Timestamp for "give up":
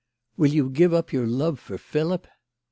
0.71-1.13